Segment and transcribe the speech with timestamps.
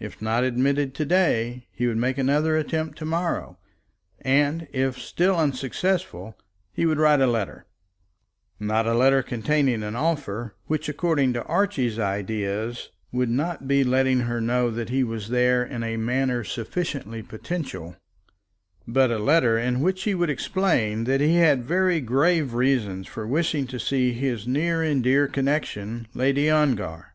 [0.00, 3.58] If not admitted to day he would make another attempt to morrow,
[4.22, 6.38] and, if still unsuccessful,
[6.72, 7.66] he would write a letter;
[8.58, 14.20] not a letter containing an offer, which according to Archie's ideas would not be letting
[14.20, 17.94] her know that he was there in a manner sufficiently potential,
[18.86, 23.26] but a letter in which he would explain that he had very grave reasons for
[23.26, 27.12] wishing to see his near and dear connexion, Lady Ongar.